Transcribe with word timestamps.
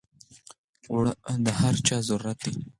اوړه 0.91 1.13
د 1.45 1.47
هر 1.59 1.73
چا 1.87 1.97
ضرورت 2.09 2.39
دی 2.45 2.53